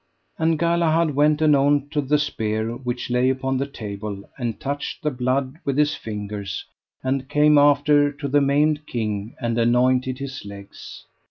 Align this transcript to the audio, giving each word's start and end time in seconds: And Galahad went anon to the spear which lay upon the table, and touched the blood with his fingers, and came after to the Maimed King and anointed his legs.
And 0.39 0.57
Galahad 0.57 1.13
went 1.15 1.43
anon 1.43 1.87
to 1.89 2.01
the 2.01 2.17
spear 2.17 2.75
which 2.75 3.11
lay 3.11 3.29
upon 3.29 3.57
the 3.59 3.67
table, 3.67 4.27
and 4.35 4.59
touched 4.59 5.03
the 5.03 5.11
blood 5.11 5.59
with 5.63 5.77
his 5.77 5.93
fingers, 5.93 6.65
and 7.03 7.29
came 7.29 7.59
after 7.59 8.11
to 8.13 8.27
the 8.27 8.41
Maimed 8.41 8.87
King 8.87 9.35
and 9.39 9.59
anointed 9.59 10.17
his 10.17 10.43
legs. 10.43 11.05